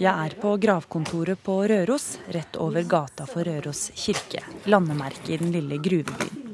[0.00, 4.40] Jeg er på gravkontoret på Røros, rett over gata for Røros kirke.
[4.70, 6.46] Landemerket i den lille gruvebyen.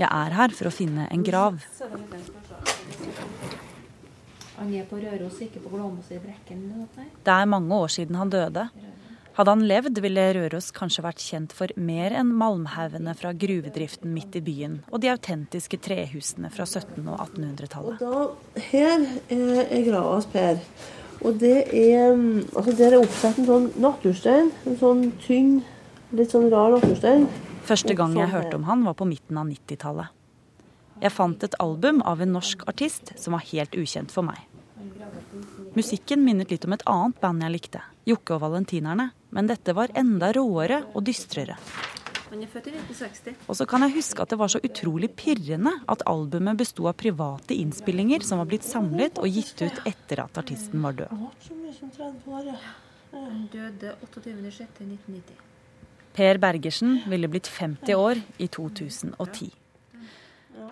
[0.00, 1.60] Jeg er her for å finne en grav.
[4.56, 6.64] Han er på Røros, ikke på Glåmos i Brekken?
[7.22, 8.66] Det er mange år siden han døde.
[9.40, 14.34] Hadde han levd, ville Røros kanskje vært kjent for mer enn malmhaugene fra gruvedriften midt
[14.36, 18.02] i byen og de autentiske trehusene fra 1700- og 1800-tallet.
[18.66, 20.60] Her er grava hans Per.
[21.24, 24.50] Og det er altså Der er oppsatt en sånn naturstein.
[24.68, 25.54] En sånn tynn,
[26.12, 27.24] litt sånn rar naturstein.
[27.64, 30.12] Første gang jeg hørte om han, var på midten av 90-tallet.
[31.00, 34.44] Jeg fant et album av en norsk artist som var helt ukjent for meg.
[35.72, 39.10] Musikken minnet litt om et annet band jeg likte, Jokke og Valentinerne.
[39.30, 41.56] Men dette var enda råere og dystrere.
[42.30, 43.46] Han er født i 1960.
[43.50, 46.94] Og så kan jeg huske at det var så utrolig pirrende at albumet besto av
[46.98, 51.10] private innspillinger som var blitt samlet og gitt ut etter at artisten var død.
[53.50, 55.40] Døde 28.06.1990.
[56.14, 59.50] Per Bergersen ville blitt 50 år i 2010.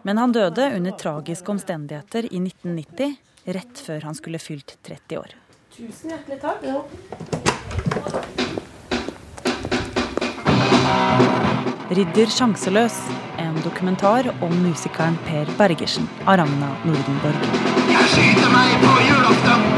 [0.06, 3.18] Men han døde under tragiske omstendigheter i 1990,
[3.58, 5.34] rett før han skulle fylt 30 år.
[5.77, 6.62] Tusen hjertelig takk.
[6.64, 6.80] Ja.
[11.98, 12.97] Ridder sjanseløs,
[13.41, 17.47] en dokumentar om musikeren Per Bergersen av Ragna Nordenborg.
[17.92, 19.69] Jeg skyter meg på julaften,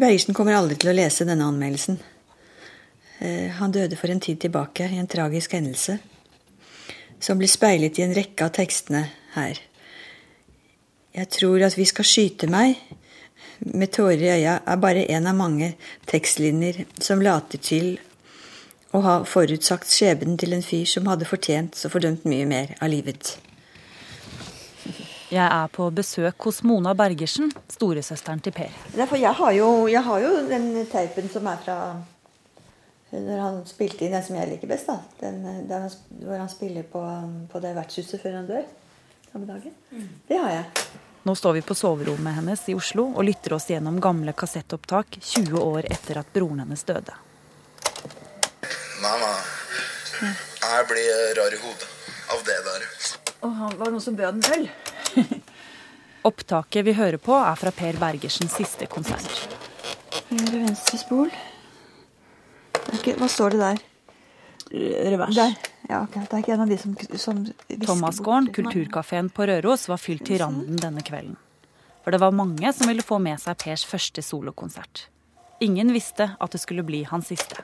[0.00, 1.98] Bergersen kommer aldri til å lese denne anmeldelsen.
[3.20, 5.98] Eh, Han døde for en tid tilbake i en tragisk hendelse,
[7.20, 9.02] som blir speilet i en rekke av tekstene
[9.34, 9.60] her.
[11.12, 12.78] Jeg tror at vi skal skyte meg
[13.60, 15.74] med tårer i øya er bare en av mange
[16.08, 17.98] tekstlinjer som later til
[18.96, 22.88] å ha forutsagt skjebnen til en fyr som hadde fortjent så fordømt mye mer av
[22.88, 23.36] livet.
[25.30, 28.72] Jeg er på besøk hos Mona Bergersen, storesøsteren til Per.
[28.96, 31.76] Derfor, jeg, har jo, jeg har jo den teipen som er fra
[33.10, 34.90] når han spilte inn den som jeg liker best.
[34.90, 34.98] da.
[35.20, 35.86] Den, der
[36.22, 37.02] hvor han spiller på,
[37.50, 38.66] på det vertshuset før han dør.
[39.30, 39.74] Samme dagen.
[40.28, 40.90] Det har jeg.
[41.22, 45.58] Nå står vi på soverommet hennes i Oslo og lytter oss gjennom gamle kassettopptak 20
[45.62, 47.14] år etter at broren hennes døde.
[49.02, 49.32] Mamma,
[50.22, 51.90] jeg blir rar i hodet
[52.34, 52.88] av det der.
[53.46, 54.66] Og han var noen som bød en øl.
[56.26, 59.28] Opptaket vi hører på, er fra Per Bergersens siste konsert.
[60.28, 61.30] Høyre, venstre spol.
[62.90, 63.80] Ok, Hva står det der?
[64.70, 65.34] Revers.
[65.34, 65.54] Der.
[65.88, 66.22] Ja, okay.
[66.22, 67.40] Det er ikke en av de som, som
[67.86, 71.38] Thomasgården, kulturkafeen på Røros, var fylt til randen denne kvelden.
[72.04, 75.08] For det var mange som ville få med seg Pers første solokonsert.
[75.60, 77.58] Ingen visste at det skulle bli hans siste.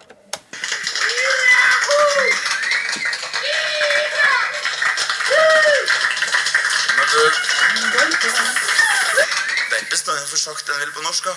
[10.30, 11.36] Det sagt det den vil på norsk, da.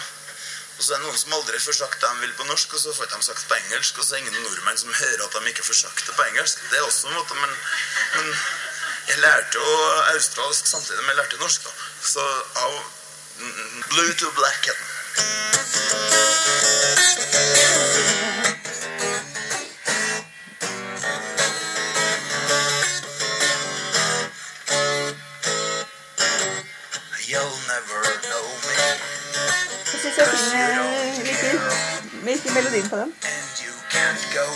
[0.78, 2.80] Og så er det noen som aldri får sagt det de vil på norsk, og
[2.84, 5.36] så får de sagt på engelsk, og så er det ingen nordmenn som hører at
[5.36, 6.56] de ikke får sagt det på engelsk.
[6.72, 7.52] Det er også en måte, men,
[8.16, 8.28] men
[9.10, 9.68] jeg lærte jo
[10.14, 11.72] australsk samtidig som jeg lærte norsk, da.
[12.14, 12.24] Så
[12.66, 12.74] av
[13.90, 14.80] blue to black het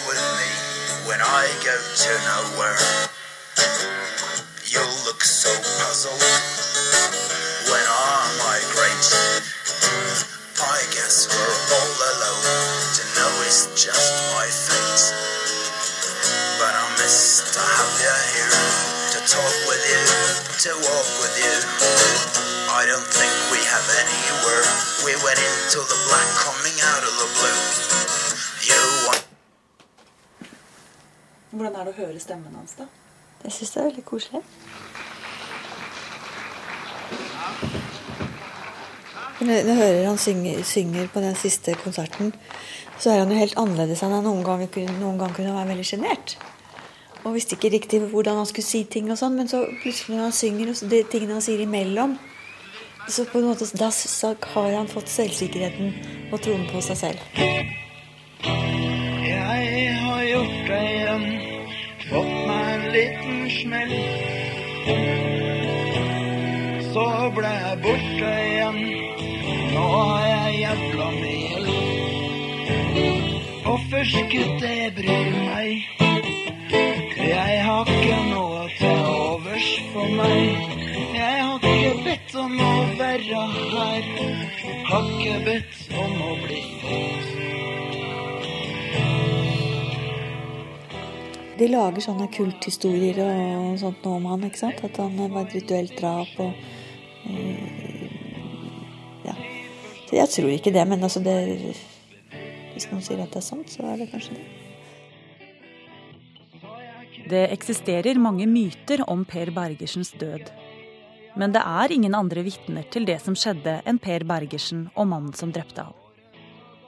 [0.07, 0.51] with me
[1.07, 2.79] when I go to nowhere.
[4.67, 5.49] You'll look so
[5.79, 6.21] puzzled
[7.71, 8.13] when I
[8.45, 9.07] migrate.
[10.59, 12.45] I guess we're all alone
[12.97, 15.03] to know it's just my fate.
[16.59, 18.53] But I miss to have you here,
[19.13, 20.03] to talk with you,
[20.67, 21.55] to walk with you.
[22.69, 23.32] I don't think
[23.73, 24.65] have anywhere.
[25.05, 27.59] We went into the black coming out of the blue.
[28.69, 28.83] You
[31.53, 32.85] Hvordan er det å høre stemmen hans, da?
[33.43, 34.41] Jeg syns det er veldig koselig.
[39.43, 42.33] Når jeg hører han synger, synger på den siste konserten,
[42.99, 44.63] så er han jo helt annerledes enn han noen gang,
[44.99, 46.37] noen gang kunne være veldig sjenert.
[47.23, 50.23] og visste ikke riktig hvordan han skulle si ting og sånn, men så plutselig når
[50.27, 52.17] han synger, og de tingene han sier imellom,
[53.07, 53.89] så på en måte da
[54.53, 55.93] har han fått selvsikkerheten
[56.31, 57.19] og troen på seg selv.
[59.23, 61.25] Jeg har gjort det igjen,
[62.09, 63.95] fått meg en liten smell.
[66.93, 68.79] Så ble jeg borte igjen,
[69.73, 71.71] nå har jeg jævla mel gjeld.
[73.63, 75.71] Hvorfor skulle det bry meg?
[77.23, 80.72] Jeg har ikke noe til overs for meg.
[82.33, 84.05] Bedt om å være her,
[84.87, 87.27] har ikke bedt om å bli født.
[91.59, 94.81] De lager sånne kulthistorier og sånt nå om han, ikke sant?
[94.81, 96.57] At han var et rituelt drap og
[97.29, 98.09] eh,
[99.29, 99.37] Ja.
[100.09, 101.37] Så jeg tror ikke det, men altså det
[102.73, 104.49] Hvis noen sier at det er sant, så er det kanskje det.
[107.29, 110.49] Det eksisterer mange myter om Per Bergersens død.
[111.35, 115.33] Men det er ingen andre vitner til det som skjedde enn Per Bergersen og mannen
[115.37, 115.95] som drepte ham.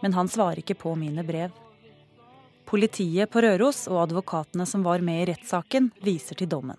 [0.03, 1.51] Men han svarer ikke på mine brev.
[2.69, 6.77] Politiet på Røros og advokatene som var med i rettssaken, viser til dommen.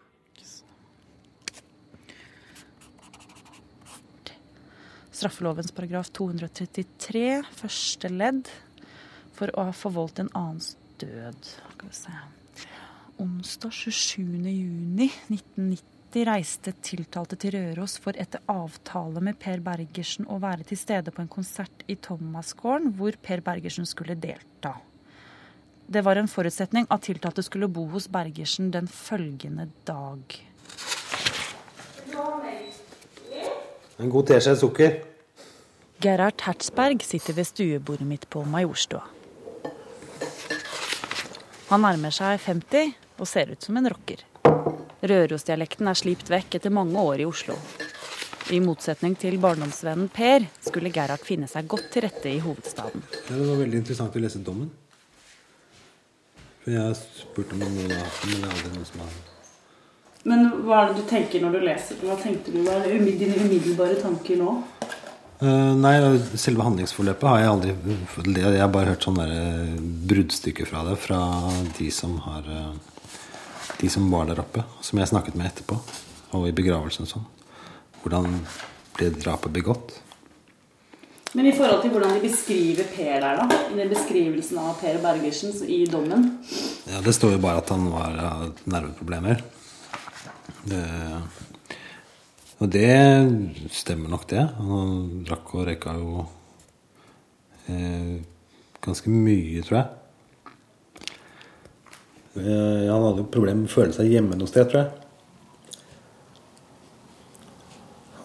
[5.17, 8.51] Straffelovens paragraf 233, første ledd,
[9.37, 11.41] for å ha forvoldt en annens død.
[11.73, 12.13] Skal vi se.
[13.25, 20.79] Onsdag 27.6.1990 reiste tiltalte til Røros for etter avtale med Per Bergersen å være til
[20.81, 24.77] stede på en konsert i Thomasgården, hvor Per Bergersen skulle delta.
[25.87, 30.39] Det var en forutsetning at tiltalte skulle bo hos Bergersen den følgende dag.
[33.99, 34.97] En god teskje sukker.
[36.03, 39.05] Gerhard Hertzberg sitter ved stuebordet mitt på Majorstua.
[41.71, 44.21] Han nærmer seg 50 og ser ut som en rocker.
[45.11, 47.57] Rørosdialekten er slipt vekk etter mange år i Oslo.
[48.55, 53.03] I motsetning til barndomsvennen Per skulle Gerhard finne seg godt til rette i hovedstaden.
[53.27, 54.69] Ja, det var veldig interessant å lese dommen.
[56.63, 59.03] For jeg har spurt om noen har hatt den, men det er aldri noen som
[59.03, 59.19] har
[60.27, 62.01] Men hva er det du tenker når du leser?
[62.03, 62.63] Hva tenkte du?
[62.67, 64.55] Hva er det dine umiddelbare tanker nå?
[65.37, 65.95] Uh, nei,
[66.41, 69.75] selve handlingsforløpet har jeg aldri Jeg har bare hørt sånne eh,
[70.09, 71.19] bruddstykker fra det fra
[71.77, 72.71] de som har eh,
[73.81, 75.77] De som var der oppe, som jeg snakket med etterpå,
[76.37, 77.27] og i begravelsen og sånn.
[78.03, 78.39] Hvordan
[78.97, 79.99] ble drapet begått?
[81.37, 83.59] Men i forhold til hvordan de beskriver Per der, da?
[83.69, 86.31] I den beskrivelsen av Per Bergersen i dommen.
[86.89, 89.43] Ja, Det står jo bare at han var av nerveproblemer.
[90.67, 90.81] Det,
[92.57, 92.89] og det
[93.75, 94.47] stemmer nok, det.
[94.57, 96.25] Han drakk og røyka jo
[97.69, 98.17] eh,
[98.87, 100.06] ganske mye, tror jeg.
[102.37, 104.91] Eh, han hadde problemer med å føle seg hjemme noe sted, tror jeg.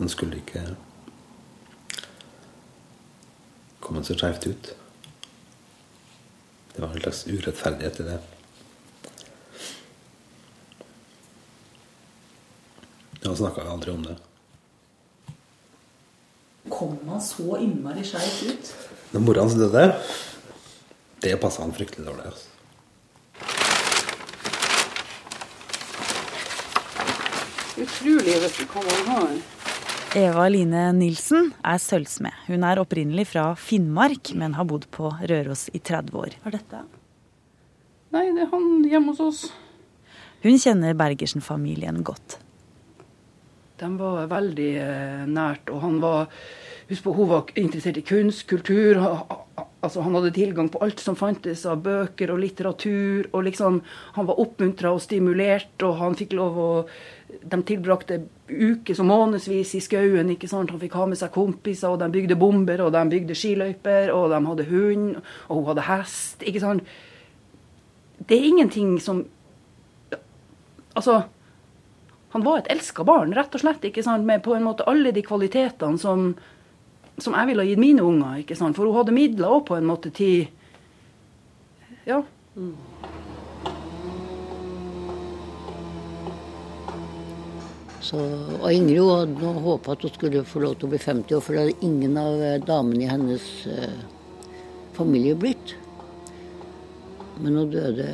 [0.02, 0.66] Han skulle ikke
[3.80, 4.72] komme så skjevt ut.
[6.74, 8.20] Det var en slags urettferdighet i det.
[13.24, 14.18] Han snakka aldri om det.
[16.72, 18.72] Kom han så innmari skeivt ut?
[19.12, 19.86] Når mora hans døde,
[21.24, 22.32] det passa han fryktelig dårlig.
[22.32, 22.51] Altså.
[27.80, 29.36] Utrolig hvis du kommer her.
[30.20, 32.36] Eva Line Nilsen er sølvsmed.
[32.50, 36.36] Hun er opprinnelig fra Finnmark, men har bodd på Røros i 30 år.
[36.44, 36.82] Hva er dette?
[38.12, 39.44] Nei, det er han hjemme hos oss.
[40.44, 42.42] Hun kjenner Bergersen-familien godt.
[43.80, 46.28] De var veldig eh, nært, og han var
[46.92, 48.98] Husk på, hun var interessert i kunst, kultur.
[49.80, 53.30] Altså, han hadde tilgang på alt som fantes av bøker og litteratur.
[53.32, 53.80] og liksom,
[54.18, 56.72] Han var oppmuntra og stimulert, og han fikk lov å
[57.42, 58.20] De tilbrakte
[58.50, 60.30] uker og månedsvis i skauen.
[60.30, 60.70] ikke sant?
[60.70, 64.30] Han fikk ha med seg kompiser, og de bygde bomber, og de bygde skiløyper, og
[64.30, 65.16] de hadde hund,
[65.48, 66.44] og hun hadde hest.
[66.44, 66.84] ikke sant?
[68.30, 69.26] Det er ingenting som
[70.92, 71.22] Altså
[72.32, 74.26] han var et elska barn, rett og slett, ikke sant?
[74.28, 76.30] med på en måte alle de kvalitetene som,
[77.20, 78.38] som jeg ville ha gitt mine unger.
[78.44, 78.78] ikke sant?
[78.78, 80.48] For hun hadde midler òg, på en måte, til
[82.08, 82.24] Ja.
[88.02, 88.18] Så,
[88.58, 91.44] og Ingrid hadde nå håpa at hun skulle få lov til å bli 50 år,
[91.46, 94.00] for det hadde ingen av eh, damene i hennes eh,
[94.98, 95.76] familie blitt.
[97.42, 98.08] Men hun døde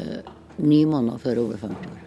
[0.60, 2.04] ni måneder før hun ble 50 år.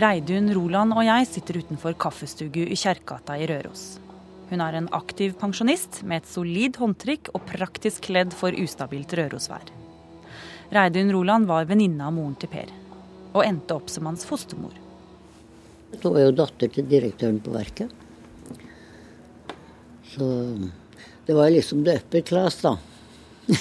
[0.00, 3.98] Reidun Roland og jeg sitter utenfor kaffestugu i Kjerkgata i Røros.
[4.50, 9.66] Hun er en aktiv pensjonist med et solid håndtrykk og praktisk kledd for ustabilt Rørosvær.
[10.70, 12.70] Reidun Roland var venninne av moren til Per.
[13.30, 14.74] og endte opp som hans fostermor.
[15.98, 17.90] Hun var jo datter til direktøren på verket.
[20.10, 20.26] Så
[21.26, 22.76] det var liksom the upper class, da.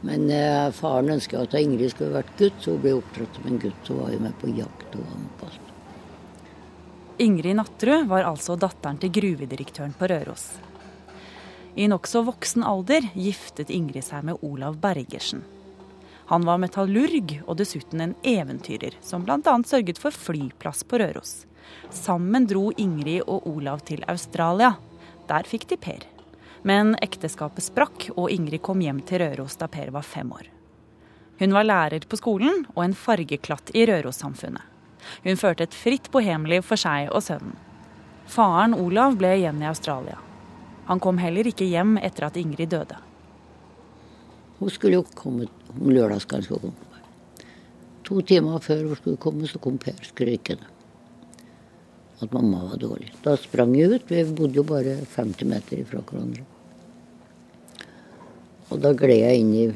[0.00, 3.60] Men eh, faren ønska at Ingrid skulle vært gutt, så hun ble oppdratt som en
[3.60, 3.82] gutt.
[3.84, 5.12] Så var hun med på jakt og
[5.42, 5.60] var.
[7.20, 10.46] Ingrid Nattrud var altså datteren til gruvedirektøren på Røros.
[11.76, 15.44] I nokså voksen alder giftet Ingrid seg med Olav Bergersen.
[16.30, 19.54] Han var metallurg og dessuten en eventyrer, som bl.a.
[19.66, 21.32] sørget for flyplass på Røros.
[21.90, 24.76] Sammen dro Ingrid og Olav til Australia.
[25.26, 26.06] Der fikk de Per.
[26.62, 30.46] Men ekteskapet sprakk, og Ingrid kom hjem til Røros da Per var fem år.
[31.42, 34.62] Hun var lærer på skolen og en fargeklatt i Røros-samfunnet.
[35.26, 37.58] Hun førte et fritt bohemliv for seg og sønnen.
[38.30, 40.22] Faren Olav ble igjen i Australia.
[40.86, 43.02] Han kom heller ikke hjem etter at Ingrid døde.
[44.60, 46.44] Hun skulle jo komme om lørdagskvelden.
[46.44, 47.02] skulle hun komme.
[48.04, 50.66] To timer før hun skulle komme, så kom Per skrykende.
[52.20, 53.12] At mamma var dårlig.
[53.24, 54.10] Da sprang jeg ut.
[54.10, 56.44] Vi bodde jo bare 50 meter ifra hverandre.
[58.70, 59.68] Og da gled jeg inn i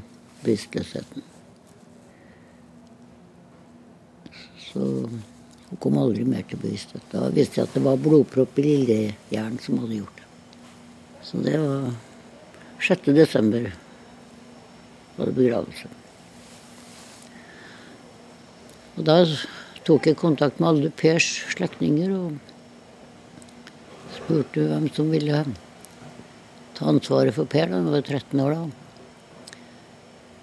[0.42, 1.22] bevisstløsheten.
[4.66, 4.80] Så
[5.70, 7.06] hun kom aldri mer til bevissthet.
[7.14, 10.28] Da visste jeg at det var blodpropp i lillehjernen som hadde gjort det.
[11.24, 11.88] Så det var
[12.84, 13.08] 6.
[13.16, 13.72] desember
[15.18, 15.90] var begravelse.
[18.94, 19.18] Og da
[19.86, 22.36] tok jeg kontakt med alle Pers slektninger og
[24.14, 25.44] spurte hvem som ville
[26.74, 27.70] ta ansvaret for Per.
[27.72, 28.62] Han var 13 år da.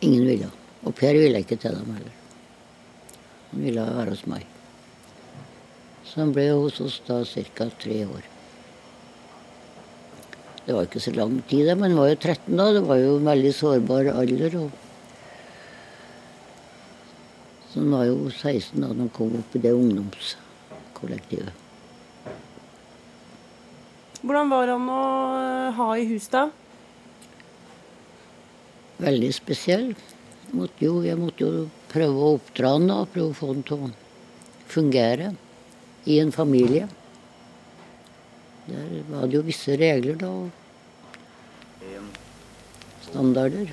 [0.05, 0.51] Ingen ville.
[0.83, 2.17] Og Per ville ikke til dem heller.
[3.51, 4.45] Han ville være hos meg.
[6.07, 7.69] Så han ble hos oss da ca.
[7.79, 8.30] tre år.
[10.65, 12.67] Det var ikke så lang tid, men han var jo 13 da.
[12.75, 14.57] Det var jo en veldig sårbar alder.
[14.61, 14.69] Og...
[17.71, 21.57] Så hun var jo 16 da han kom opp i det ungdomskollektivet.
[24.21, 25.03] Hvordan var han å
[25.33, 26.45] eh, ha i hus, da?
[29.01, 29.87] Veldig spesiell.
[30.53, 33.87] Måtte jo, jeg måtte jo prøve å oppdra han da, prøve å få han til
[33.87, 33.89] å
[34.69, 35.31] fungere
[36.05, 36.85] i en familie.
[38.67, 40.27] Der var det jo visse regler da.
[40.27, 40.49] og
[43.01, 43.67] Standarder.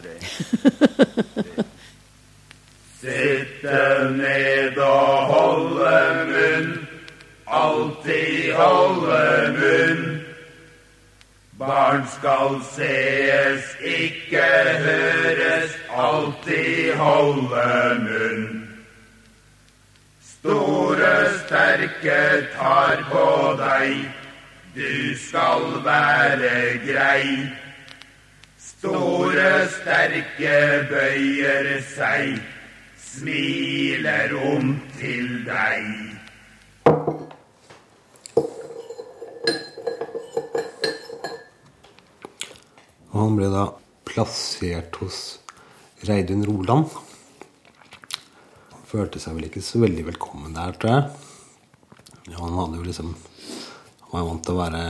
[3.00, 3.78] Sitte
[4.16, 6.88] ned og holde munn,
[7.46, 9.24] alltid holde
[9.56, 10.02] munn.
[11.58, 14.44] Barn skal sees, ikke
[14.84, 17.66] høres, alltid holde
[18.04, 18.49] munn.
[20.40, 22.20] Store, sterke
[22.54, 23.24] tar på
[23.58, 24.06] deg,
[24.72, 27.26] du skal være grei.
[28.56, 30.54] Store, sterke
[30.88, 32.40] bøyer seg,
[32.96, 35.92] smiler om til deg.
[43.10, 43.68] Og han ble da
[44.08, 45.22] plassert hos
[46.08, 47.09] Reidun Roland.
[48.90, 51.02] Følte seg vel ikke så veldig velkommen der, tror jeg.
[52.32, 54.80] Ja, han hadde jo liksom Han var vant til å være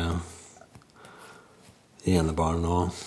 [2.08, 3.02] enebarn og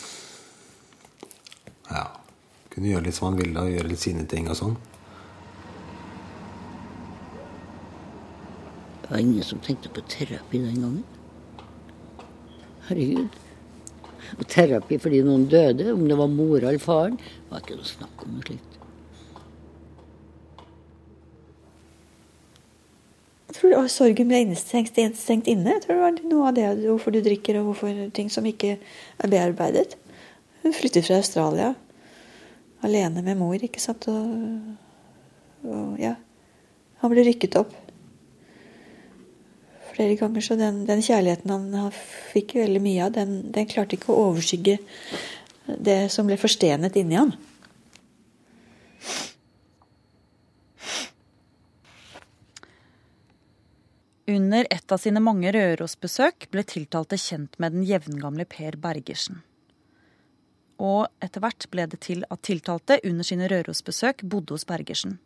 [1.89, 2.03] Ja.
[2.73, 4.75] Kunne gjøre litt som han ville og gjøre litt sine ting og sånn.
[9.01, 11.03] Det var ingen som tenkte på terapi den gangen.
[12.87, 13.39] Herregud.
[14.37, 17.19] Og terapi fordi noen døde, om det var mora eller faren,
[17.49, 18.72] var ikke noe snakk om noe slikt.
[23.63, 25.77] Tror var sorgen ble innestengt, innestengt inne.
[25.77, 28.75] Jeg tror det var noe av det hvorfor du drikker, og hvorfor ting som ikke
[28.75, 29.95] er bearbeidet.
[30.63, 31.73] Hun flyttet fra Australia
[32.83, 34.07] alene med mor, ikke sant.
[34.11, 36.17] Og, og ja.
[37.03, 37.71] Han ble rykket opp
[39.93, 41.91] flere ganger, så den, den kjærligheten han, han
[42.33, 44.79] fikk veldig mye av, den, den klarte ikke å overskygge
[45.85, 47.29] det som ble forstenet inni ham.
[54.33, 59.43] Under et av sine mange Røros-besøk ble tiltalte kjent med den jevngamle Per Bergersen.
[60.81, 65.19] Og etter hvert ble det til at tiltalte under sine Røros-besøk bodde hos Bergersen.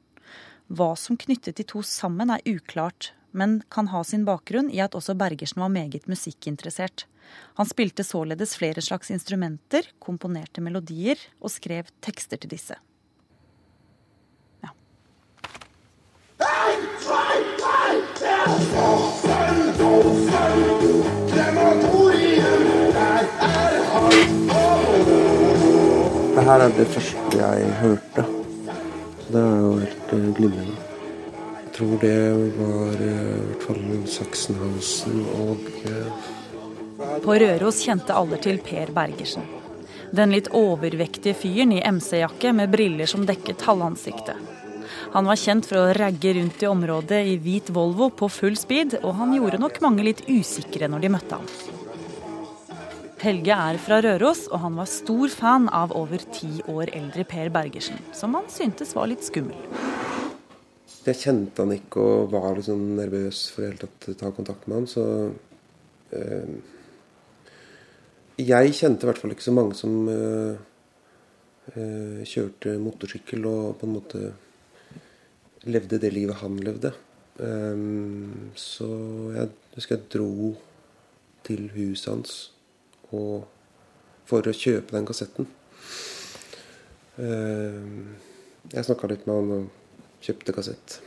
[0.67, 4.97] Hva som knyttet de to sammen er uklart, men kan ha sin bakgrunn i at
[4.97, 7.05] også Bergersen var meget musikkinteressert.
[7.61, 12.75] Han spilte således flere slags instrumenter, komponerte melodier og skrev tekster til disse.
[26.37, 30.75] Det her er det første jeg hørte Så det er jo helt eh, glimrende.
[31.57, 32.19] Jeg tror det
[32.55, 36.29] var eh, i hvert fall Sachsenhausen og eh,
[37.25, 39.43] På Røros kjente alle til Per Bergersen.
[40.15, 44.39] Den litt overvektige fyren i MC-jakke med briller som dekket halvansiktet.
[45.15, 48.99] Han var kjent for å ragge rundt i området i hvit Volvo på full speed,
[49.03, 51.49] og han gjorde nok mange litt usikre når de møtte ham.
[53.17, 57.49] Helge er fra Røros, og han var stor fan av over ti år eldre Per
[57.51, 59.57] Bergersen, som han syntes var litt skummel.
[61.07, 64.87] Jeg kjente han ikke og var litt sånn nervøs for å ta kontakt med han,
[64.91, 65.03] så
[66.13, 66.55] øh,
[68.37, 70.59] Jeg kjente i hvert fall ikke så mange som øh,
[71.73, 74.21] øh, kjørte motorsykkel og på en måte
[75.67, 76.93] levde det livet han levde.
[77.37, 78.87] Um, så
[79.35, 80.55] jeg husker jeg dro
[81.45, 82.37] til huset hans
[83.13, 83.45] og,
[84.27, 85.49] for å kjøpe den kassetten.
[87.17, 88.15] Um,
[88.73, 90.97] jeg snakka litt med han og kjøpte kassett.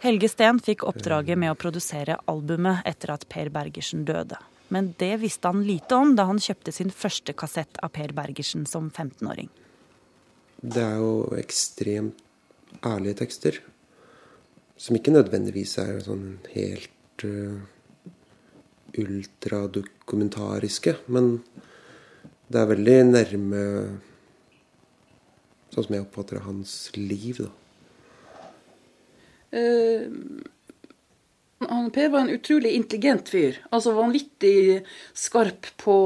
[0.00, 4.38] Helge Steen fikk oppdraget med å produsere albumet etter at Per Bergersen døde.
[4.72, 8.64] Men det visste han lite om da han kjøpte sin første kassett av Per Bergersen
[8.70, 9.50] som 15-åring.
[10.60, 12.20] Det er jo ekstremt
[12.86, 13.60] ærlige tekster.
[14.80, 17.60] Som ikke nødvendigvis er sånn helt uh,
[18.98, 20.96] ultradokumentariske.
[21.12, 21.42] Men
[22.50, 23.64] det er veldig nærme
[25.70, 27.50] Sånn som jeg oppfatter hans liv, da.
[29.54, 30.10] Uh,
[31.68, 33.60] han Per var en utrolig intelligent fyr.
[33.70, 34.80] Altså vanvittig
[35.14, 35.96] skarp på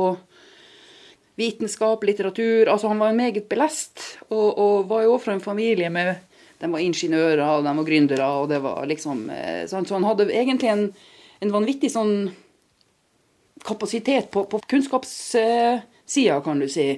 [1.41, 2.69] vitenskap, litteratur.
[2.69, 6.17] Altså Han var en meget belest, og, og var jo fra en familie med
[6.65, 10.31] De var ingeniører, og de var gründere, og det var liksom eh, Så han hadde
[10.33, 10.87] egentlig en,
[11.45, 12.15] en vanvittig sånn
[13.65, 16.89] kapasitet på, på kunnskapssida, kan du si.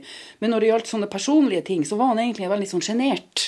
[0.42, 3.44] Men når det gjaldt sånne personlige ting, så var han egentlig en veldig sånn sjenert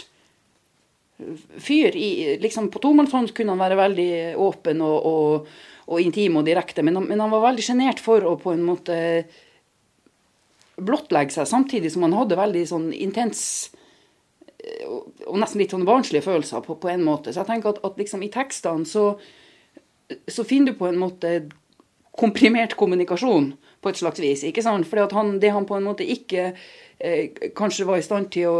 [1.58, 1.96] fyr.
[1.98, 5.48] I, liksom på tomannshånd kunne han være veldig åpen og, og,
[5.90, 8.62] og intim og direkte, men, han- men han var veldig sjenert for å på en
[8.66, 8.98] måte
[10.78, 13.40] blottlegge seg, samtidig som han hadde veldig sånn intens
[13.74, 13.77] eh,
[14.88, 17.32] og, nesten litt sånn barnslige følelser på, på en måte.
[17.32, 19.12] Så jeg tenker at, at liksom i tekstene så,
[20.28, 21.32] så finner du på en måte
[22.18, 23.52] komprimert kommunikasjon
[23.82, 24.44] på et slags vis.
[24.44, 24.88] ikke sant?
[24.90, 26.52] Fordi det han på en måte ikke
[26.98, 28.56] eh, kanskje var i stand til å,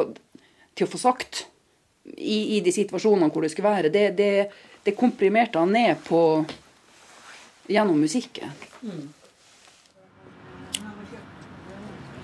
[0.79, 1.47] til å få sagt
[2.16, 4.33] i, i de situasjonene hvor det skulle være, det, det,
[4.87, 6.21] det komprimerte han ned på
[7.68, 8.55] gjennom musikken.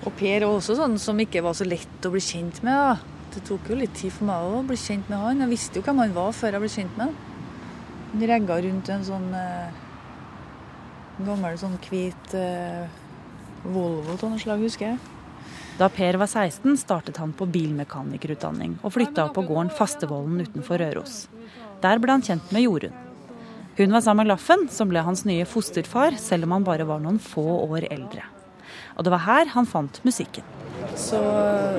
[0.05, 2.73] Og Per var også sånn som ikke var så lett å bli kjent med.
[2.77, 3.14] da.
[3.35, 5.41] Det tok jo litt tid for meg å bli kjent med han.
[5.43, 7.15] Jeg visste jo hvem han var før jeg ble kjent med han.
[8.13, 9.81] Han regga rundt en sånn eh,
[11.25, 12.85] gammel sånn hvit eh,
[13.65, 14.99] Volvo av noe slag, husker jeg.
[15.75, 20.79] Da Per var 16, startet han på bilmekanikerutdanning og flytta opp på gården Fastevollen utenfor
[20.79, 21.25] Røros.
[21.83, 23.01] Der ble han kjent med Jorunn.
[23.75, 27.03] Hun var sammen med Laffen, som ble hans nye fosterfar, selv om han bare var
[27.03, 28.23] noen få år eldre.
[28.95, 30.43] Og det var her han fant musikken.
[30.95, 31.19] Så,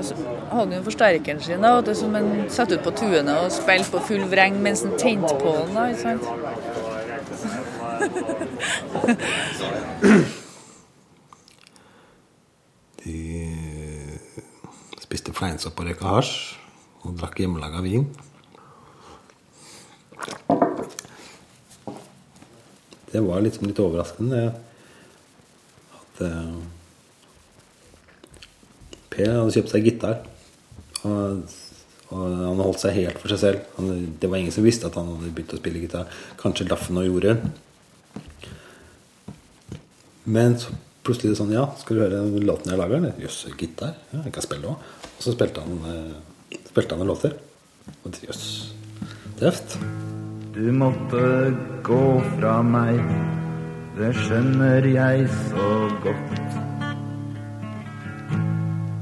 [0.05, 0.15] så
[0.51, 3.53] hadde han jo forsterkeren sin, da, og det som han satte ut på tuene og
[3.55, 5.75] spilte på full vreng mens han tente på den.
[5.77, 6.25] da, ikke sant?
[13.07, 13.19] De
[14.99, 16.33] spiste fleinsopp og røyka hasj
[17.07, 18.05] og drakk hjemmelaga vin.
[23.13, 24.41] Det var liksom litt overraskende
[25.97, 26.57] at eh,
[29.17, 30.19] Per hadde kjøpt seg gitar.
[31.09, 31.55] Og,
[32.13, 33.69] og han holdt seg helt for seg selv.
[33.79, 36.11] Han, det var ingen som visste at han hadde begynt å spille gitar.
[36.41, 37.47] Kanskje Laffen og Jorunn.
[40.27, 40.75] Men så
[41.07, 43.11] plutselig det sånn Ja, skal du høre låten jeg lager?
[43.23, 43.95] Jøss, gitar?
[44.13, 44.89] Ja, jeg kan spille òg.
[45.13, 47.37] Og så spilte han, eh, spilte han en låter.
[48.03, 48.73] Og jøss,
[49.39, 49.79] tøft.
[50.57, 51.53] Du måtte
[51.87, 52.03] gå
[52.39, 52.99] fra meg,
[53.99, 55.71] det skjønner jeg så
[56.03, 56.46] godt.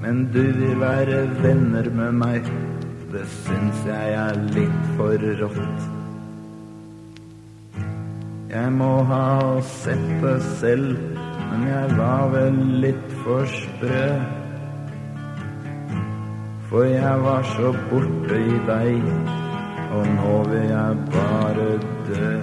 [0.05, 2.49] Men du vil være venner med meg,
[3.09, 5.87] det syns jeg er litt for rått.
[8.51, 9.23] Jeg må ha
[9.65, 11.01] sett det selv,
[11.39, 14.05] men jeg var vel litt for sprø.
[16.69, 19.11] For jeg var så borte i deg,
[19.89, 21.69] og nå vil jeg bare
[22.13, 22.37] dø.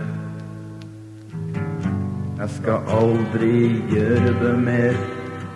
[2.42, 3.58] Jeg skal aldri
[3.94, 5.04] gjøre det mer,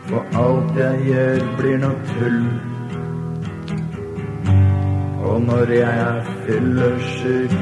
[0.09, 2.41] for alt jeg gjør blir noe tull.
[5.25, 7.55] Og når jeg er fyllesyk,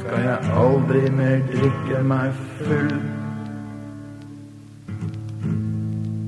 [0.00, 2.90] skal jeg aldri mer drikke meg full.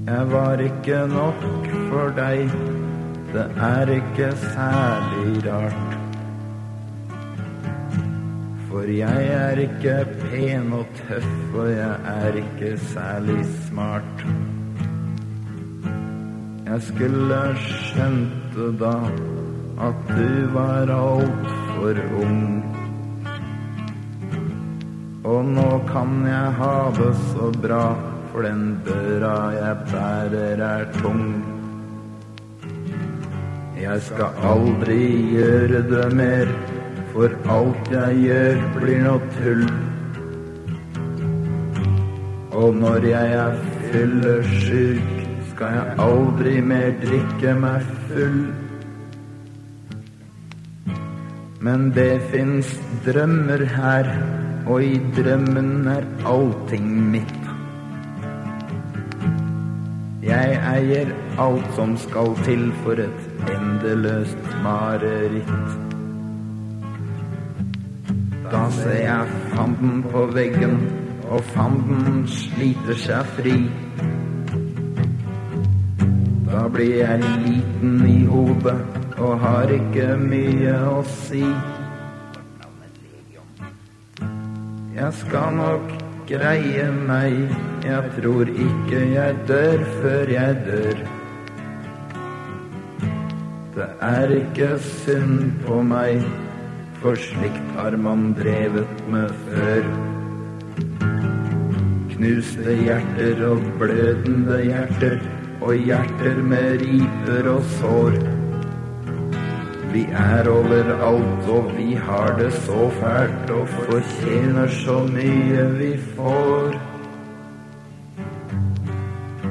[0.08, 1.42] Jeg var ikke nok
[1.90, 2.54] for deg,
[3.34, 5.98] det er ikke særlig rart.
[8.70, 14.07] For jeg er ikke pen og tøff, og jeg er ikke særlig smart.
[16.78, 18.92] Jeg skulle skjønt da
[19.82, 22.44] at du var altfor ung.
[25.26, 27.80] Og nå kan jeg ha det så bra,
[28.30, 31.26] for den børa jeg bærer er tung.
[33.82, 35.02] Jeg skal aldri
[35.34, 36.56] gjøre det mer,
[37.10, 39.68] for alt jeg gjør blir noe tull.
[42.54, 45.17] Og når jeg er fyllesyk,
[45.58, 48.36] skal jeg aldri mer drikke meg full.
[51.66, 52.68] Men det fins
[53.02, 54.06] drømmer her,
[54.70, 57.48] og i drømmen er allting mitt.
[60.22, 61.10] Jeg eier
[61.42, 65.74] alt som skal til for et endeløst mareritt.
[68.46, 70.78] Da ser jeg fanden på veggen,
[71.26, 73.58] og fanden sliter seg fri.
[76.68, 78.76] Blir jeg liten i hodet
[79.16, 81.40] og har ikke mye å si.
[84.98, 85.94] Jeg skal nok
[86.28, 87.54] greie meg,
[87.86, 91.00] jeg tror ikke jeg dør før jeg dør.
[93.78, 96.28] Det er ikke synd på meg,
[97.00, 99.90] for slikt har man drevet med før.
[102.12, 105.20] Knuste hjerter og blødende hjerter,
[105.68, 108.14] og hjerter med riper og sår.
[109.92, 116.78] Vi er overalt, og vi har det så fælt og fortjener så mye vi får.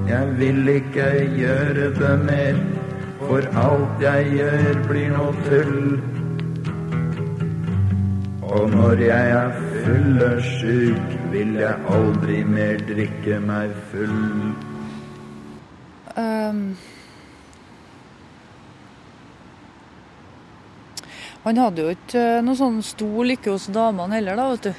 [0.09, 2.61] Jeg vil ikke gjøre det mer,
[3.19, 5.99] for alt jeg gjør blir noe tull.
[8.41, 9.53] Og når jeg er
[9.83, 14.66] full og sjuk, vil jeg aldri mer drikke meg full.
[16.17, 16.75] Ehm.
[21.43, 24.73] han hadde jo ikke eh, noe sånn stor lykke hos damene heller, da, vet du.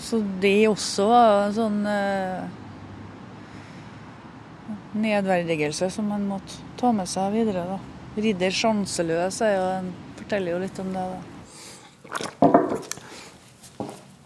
[0.00, 2.42] Så det også var en sånn uh,
[4.96, 7.78] nedverdigelse som man måtte ta med seg videre, da.
[8.20, 11.04] Ridder sjanseløs er jo en, forteller jo litt om det.
[11.12, 11.20] da.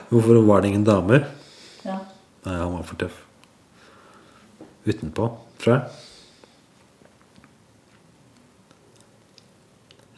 [0.08, 1.28] Hvorfor var det ingen damer?
[1.84, 2.00] Ja.
[2.46, 3.23] Nei, han var for tøff.
[4.84, 5.28] Utenpå,
[5.62, 5.82] tror jeg.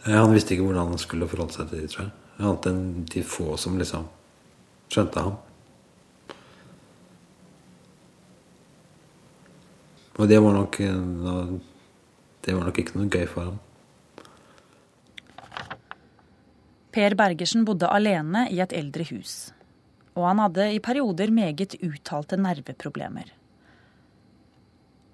[0.06, 2.14] Han visste ikke hvordan han skulle forholde seg til de, tror jeg.
[2.36, 4.06] Annet enn de få som liksom
[4.92, 5.38] skjønte ham.
[10.16, 11.54] Og det var nok eh,
[12.44, 13.56] Det var nok ikke noe gøy for ham.
[16.96, 19.50] Per Bergersen bodde alene i et eldre hus.
[20.16, 23.35] Og han hadde i perioder meget uttalte nerveproblemer.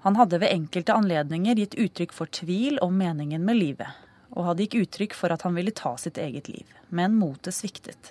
[0.03, 4.01] Han hadde ved enkelte anledninger gitt uttrykk for tvil om meningen med livet,
[4.35, 8.11] og hadde gitt uttrykk for at han ville ta sitt eget liv, men motet sviktet.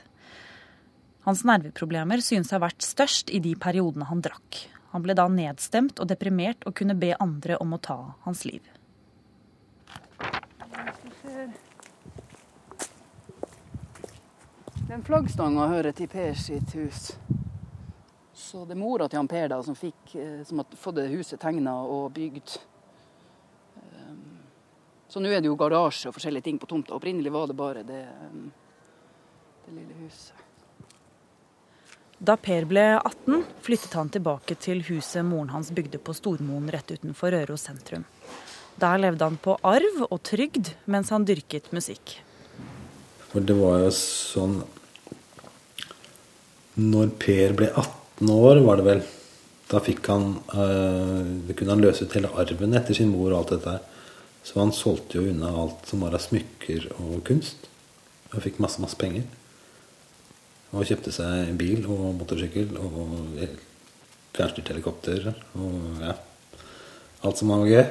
[1.27, 4.61] Hans nerveproblemer synes å ha vært størst i de periodene han drakk.
[4.95, 8.63] Han ble da nedstemt og deprimert og kunne be andre om å ta hans liv.
[14.87, 17.11] Den flaggstanga hører til Per sitt hus.
[18.33, 21.09] Så det er mora til han Per da, som, fikk, eh, som har fått det
[21.13, 22.57] huset tegna og bygd.
[23.81, 24.39] Um,
[25.07, 26.95] Så nå er det jo garasje og forskjellige ting på tomta.
[26.95, 28.47] Opprinnelig var det bare det, um,
[29.65, 30.47] det lille huset.
[32.21, 36.91] Da Per ble 18, flyttet han tilbake til huset moren hans bygde på Stormoen rett
[36.93, 38.03] utenfor Røros sentrum.
[38.77, 42.19] Der levde han på arv og trygd mens han dyrket musikk.
[43.31, 44.61] For det var jo sånn
[46.81, 49.01] Når Per ble 18 år, var det vel,
[49.71, 53.53] da fikk han øh, kunne han løse ut hele arven etter sin mor og alt
[53.55, 53.77] dette.
[54.43, 57.69] Så han solgte jo unna alt som var av smykker og kunst.
[58.31, 59.23] Og fikk masse, masse penger.
[60.71, 63.41] Og kjøpte seg bil og motorsykkel og
[64.31, 66.15] fjernstyrt helikopter og ja
[67.21, 67.83] Alt som var gøy.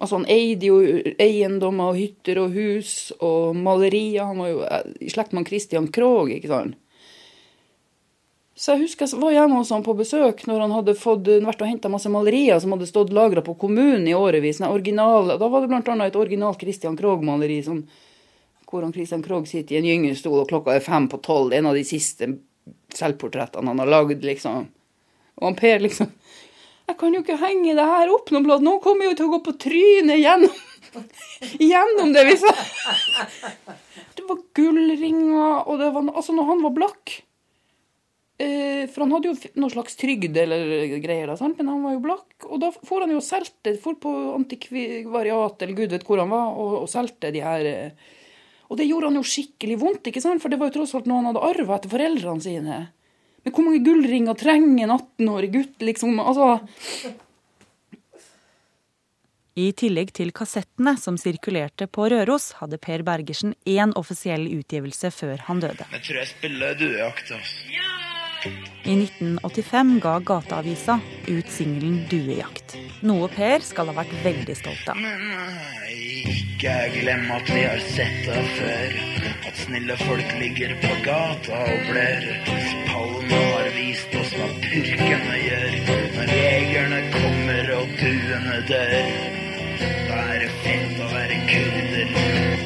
[0.00, 0.78] Altså Han eide jo
[1.20, 4.24] eiendommer og hytter og hus og malerier.
[4.30, 6.32] Han var jo eh, i slekt med Christian Krohg.
[6.32, 6.78] ikke sant.
[8.54, 11.62] Så jeg husker jeg var hjemme hos han på besøk når han hadde fått, vært
[11.64, 14.58] og henta masse malerier som hadde stått lagra på kommunen i årevis.
[14.58, 17.62] sånne originale- Da var det annet et originalt Christian Krogh-maleri
[18.72, 21.52] hvor han Christian Krogh sitter i en gyngestol, og klokka er fem på tolv.
[21.52, 22.28] En av de siste
[22.96, 24.68] selvportrettene han har lagd, liksom.
[25.36, 26.08] Og han Per liksom
[26.88, 28.64] Jeg kan jo ikke henge det her opp noe blad.
[28.64, 30.56] Nå kommer jeg jo til å gå på trynet gjennom
[31.72, 32.52] Gjennom det vi sa.
[34.16, 37.31] Det var gullringer, og det var Altså, når han var blakk eh,
[38.92, 41.58] For han hadde jo noe slags trygd eller greier, da, sant?
[41.60, 42.48] men han var jo blakk.
[42.48, 46.32] Og da for han jo og solgte, for på antikvariat eller gud vet hvor han
[46.32, 48.10] var, og, og solgte de her eh,
[48.72, 50.42] Og det gjorde han jo skikkelig vondt, ikke sant?
[50.42, 52.78] for det var jo tross alt noe han hadde arva etter foreldrene sine.
[53.42, 56.18] Men hvor mange gullringer trenger en 18-årig gutt, liksom?
[56.22, 56.56] Altså
[59.58, 65.42] I tillegg til kassettene som sirkulerte på Røros, hadde Per Bergersen én offisiell utgivelse før
[65.50, 65.84] han døde.
[65.92, 67.34] Jeg tror jeg spiller duejakt.
[67.36, 68.01] Altså.
[68.44, 72.74] I 1985 ga Gateavisa ut singelen 'Duejakt'.
[73.06, 74.98] Noe Per skal ha vært veldig stolt av.
[75.92, 78.96] Ikke glem at vi har sett det før.
[79.46, 82.26] At snille folk ligger på gata og blør.
[82.90, 85.78] Palme har vist oss hva purkene gjør.
[86.18, 88.98] Når jegerne kommer og duene dør.
[90.10, 92.61] Da er det fint å være kurder.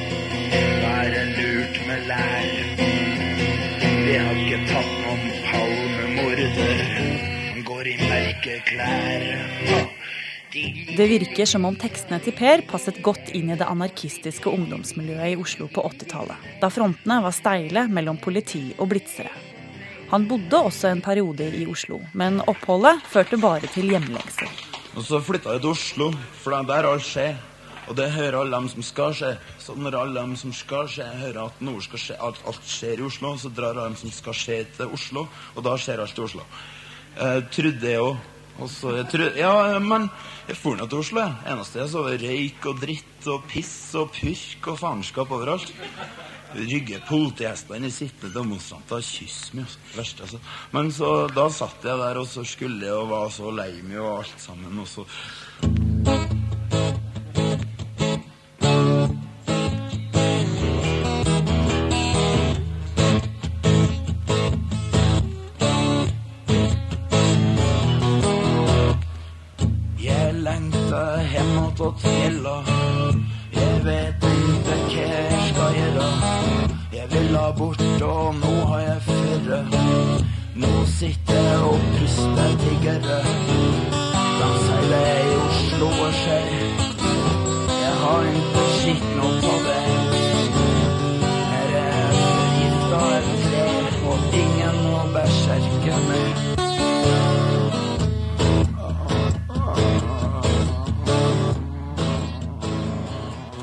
[4.17, 6.55] Vi har ikke tatt noen palmemorder.
[7.53, 9.25] Han går i mørke klær.
[10.97, 15.37] Det virker som om tekstene til Per passet godt inn i det anarkistiske ungdomsmiljøet i
[15.37, 19.35] Oslo på 80-tallet, da frontene var steile mellom politi og blitzere.
[20.15, 24.49] Han bodde også en periode i Oslo, men oppholdet førte bare til hjemlengsel.
[24.97, 26.09] Og så flytta jeg til Oslo,
[26.41, 27.37] for der har der alt skjer.
[27.87, 29.33] Og det hører alle dem som skal skje.
[29.63, 33.03] Så når alle dem som skal skje, hører at noe skal skje, alt, alt skjer
[33.03, 36.19] i Oslo, så drar alle dem som skal skje til Oslo, og da skjer alt
[36.19, 36.47] i Oslo.
[37.17, 38.33] Jeg trodde jeg òg.
[38.57, 40.07] Og så jeg trodde, ja, men
[40.49, 41.21] jeg for nå til Oslo.
[41.21, 41.35] jeg.
[41.53, 45.75] Eneste jeg så var røyk og dritt og piss og purk og faenskap overalt.
[46.57, 49.67] Rygge politihestene i sittende demonstranter og kysse meg.
[49.69, 49.97] altså.
[49.99, 50.41] Verste, altså.
[50.73, 54.01] Men så, da satt jeg der, og så skulle jeg og var så lei meg
[54.01, 54.79] og alt sammen.
[54.81, 55.05] Og så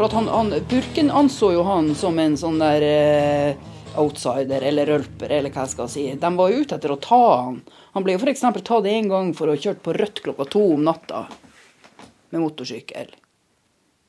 [0.03, 3.61] For han, han, Burken anså jo han som en sånn der eh,
[3.95, 6.03] outsider eller rølper, eller hva jeg skal si.
[6.19, 7.61] De var ute etter å ta han.
[7.95, 8.43] Han ble jo f.eks.
[8.67, 11.23] tatt en gang for å ha kjørt på rødt klokka to om natta
[12.35, 13.15] med motorsykkel.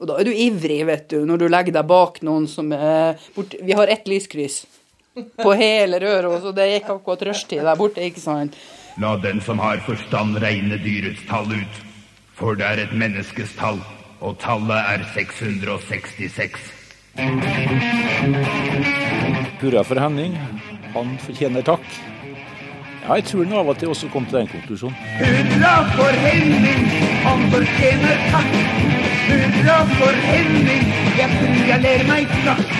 [0.02, 3.14] Og da er du ivrig, vet du, når du legger deg bak noen som er
[3.38, 3.62] borte.
[3.62, 4.64] Vi har ett lyskryss
[5.14, 8.58] på hele Røros, og det gikk akkurat rushtid der borte, ikke sant?
[8.98, 11.84] La den som har forstand regne dyrets tall ut,
[12.34, 13.78] for det er et menneskes tall,
[14.20, 16.72] og tallet er 666.
[19.60, 20.34] Hurra for Henning.
[20.94, 21.86] Han fortjener takk.
[23.04, 24.96] Ja, jeg tror nå av og til også kom til den konklusjonen.
[25.20, 26.86] Hurra for Henning,
[27.26, 28.54] han fortjener takk.
[29.28, 30.86] Hurra for Henning,
[31.18, 32.74] jeg tror jeg ler meg knakk.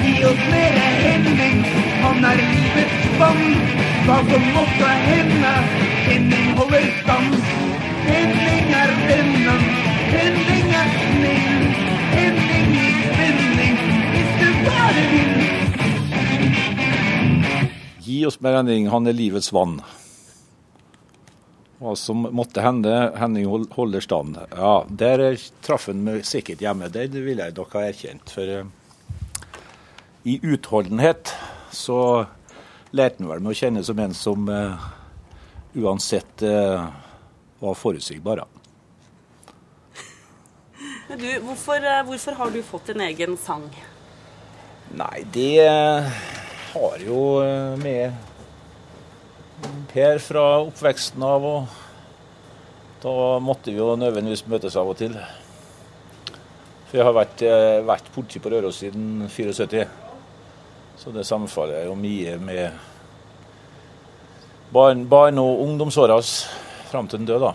[0.00, 1.62] Gi oss mere Henning,
[2.02, 3.44] han er livets vann.
[4.06, 5.54] Hva som måtte hende,
[6.08, 7.36] Henning holder stand.
[8.08, 9.68] Henning er vennen,
[10.14, 10.49] Henning
[18.30, 19.80] oss mer Henning, han er livets vann.
[21.80, 24.36] Hva som måtte hende, Henning holder stand.
[24.52, 25.24] Ja, der
[25.64, 26.90] traff han meg sikkert hjemme.
[26.92, 28.30] Det vil jeg nok ha erkjent.
[28.34, 28.68] For uh,
[30.28, 31.32] i utholdenhet
[31.72, 32.00] så
[32.92, 34.88] lærte han vel meg å kjenne som en som uh,
[35.80, 36.90] uansett uh,
[37.64, 38.44] var forutsigbar.
[38.44, 38.48] ja.
[41.10, 43.64] Du, hvorfor, hvorfor har du fått en egen sang?
[44.94, 45.64] Nei, det
[46.72, 48.12] har jo eh, med
[49.92, 55.16] Per fra oppveksten av, og da måtte vi jo nødvendigvis møtes av og til.
[56.88, 59.84] For jeg har vært, eh, vært politi på Røros siden 74,
[60.96, 62.72] så det sammenfaller jo mye med
[64.72, 66.20] barn, barn- og ungdomsåra
[66.90, 67.52] fram til den døde.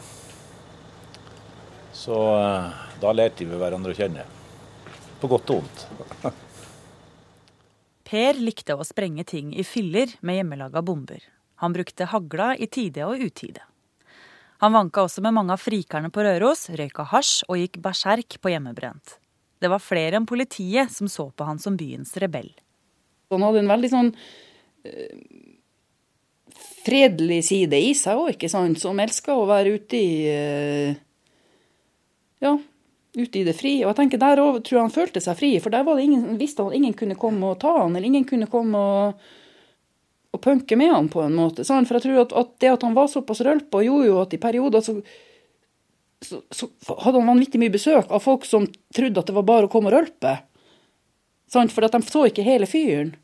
[1.93, 4.27] Så eh, da lærte vi hverandre å kjenne.
[5.21, 6.35] På godt og vondt.
[8.05, 11.23] Per likte å sprenge ting i filler med hjemmelaga bomber.
[11.63, 13.63] Han brukte hagla i tide og utide.
[14.63, 18.53] Han vanka også med mange av frikerne på Røros, røyka hasj og gikk berserk på
[18.53, 19.19] hjemmebrent.
[19.59, 22.51] det var flere enn politiet som så på han som byens rebell.
[23.31, 24.11] Han hadde en veldig sånn
[24.85, 25.23] øh,
[26.85, 30.95] fredelig side i seg òg, ikke sant, som elska å være ute i øh,
[32.43, 32.51] Ja,
[33.17, 33.77] ute i det fri.
[33.83, 36.07] Og jeg tenker der òg tror jeg han følte seg fri, for der var det
[36.07, 39.27] ingen, visste han at ingen kunne komme og ta han, eller ingen kunne komme og,
[40.35, 41.67] og punke med han på en måte.
[41.67, 41.89] Sant?
[41.89, 44.41] For jeg tror at, at det at han var såpass rølpa, gjorde jo at i
[44.41, 44.97] perioder så,
[46.23, 46.69] så, så
[47.03, 49.91] hadde han vanvittig mye besøk av folk som trodde at det var bare å komme
[49.91, 50.37] og rølpe.
[51.51, 51.73] Sant?
[51.75, 53.15] For at de så ikke hele fyren.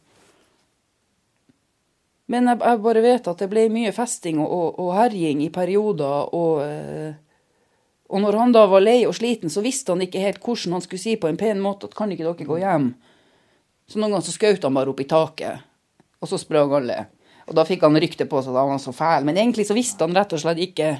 [2.31, 5.51] Men jeg, jeg bare vet at det ble mye festing og, og, og herjing i
[5.53, 6.31] perioder.
[6.37, 7.30] Og, eh,
[8.11, 10.83] og når han da var lei og sliten, så visste han ikke helt hvordan han
[10.83, 12.89] skulle si på en pen måte at kan ikke dere gå hjem?
[13.87, 15.63] Så noen ganger så skjøt han bare opp i taket,
[16.19, 17.05] og så sprang alle.
[17.47, 19.25] Og da fikk han rykte på seg at han var så fæl.
[19.27, 20.91] Men egentlig så visste han rett og slett ikke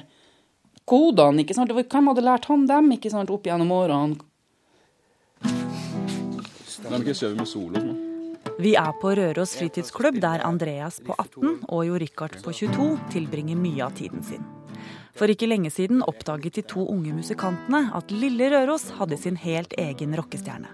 [0.88, 1.44] kodene.
[1.44, 1.68] ikke sant?
[1.68, 4.16] Det var- Hvem hadde lært han dem ikke sant, opp gjennom årene?
[5.42, 8.08] Ikke med og sånn.
[8.58, 13.56] Vi er på Røros fritidsklubb, der Andreas på 18 og Jo Rikard på 22 tilbringer
[13.56, 14.61] mye av tiden sin.
[15.12, 19.74] For ikke lenge siden oppdaget de to unge musikantene at lille Røros hadde sin helt
[19.78, 20.70] egen rockestjerne.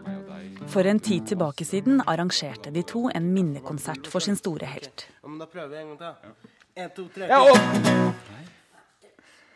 [0.69, 5.09] For en tid tilbake siden arrangerte de to en minnekonsert for sin store helt.
[5.25, 6.51] Da prøver vi en gang til.
[6.79, 7.27] En, to, tre.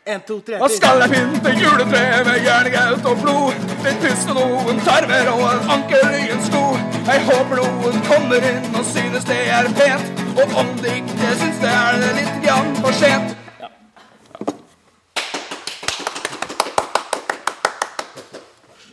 [0.05, 0.57] En, to, tre.
[0.59, 3.61] Hva skal jeg pynte juletreet med jernegaut og blod?
[3.85, 6.63] Litt pust og noen tarver og en anker i en sko.
[7.07, 10.25] Jeg håper noen kommer inn og synes det er pent.
[10.33, 13.37] Og om de ikke syns det, er det litt grann for sent.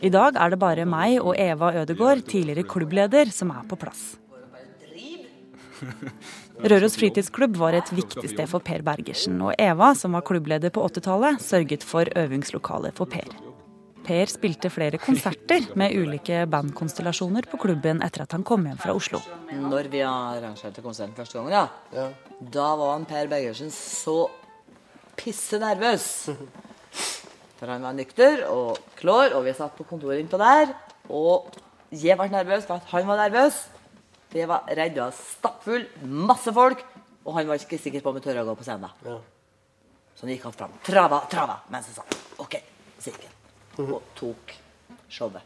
[0.01, 4.15] I dag er det bare meg og Eva Ødegård, tidligere klubbleder, som er på plass.
[6.61, 10.83] Røros fritidsklubb var et viktig sted for Per Bergersen, og Eva, som var klubbleder på
[10.89, 13.29] 80-tallet, sørget for øvingslokalet for Per.
[14.01, 18.97] Per spilte flere konserter med ulike bandkonstellasjoner på klubben etter at han kom hjem fra
[18.97, 19.21] Oslo.
[19.53, 21.53] Når vi arrangerte konserten første gangen,
[21.93, 22.07] ja,
[22.41, 24.23] da var han Per Bergersen så
[25.21, 26.09] pisse nervøs.
[27.61, 30.71] For han var nykter og klår, og vi satt på kontoret innpå der.
[31.13, 31.51] Og
[31.93, 33.59] jeg ble nervøs for at han var nervøs.
[34.31, 36.81] For jeg var redd og stappfull, masse folk,
[37.21, 38.89] og han var ikke sikker på om jeg tør å gå på scenen.
[38.89, 39.19] da.
[40.17, 40.73] Så han gikk han fram.
[40.89, 42.57] Trava, trava, mens jeg sa OK,
[42.97, 43.29] sirkel.
[43.85, 44.57] Og tok
[45.05, 45.45] showet.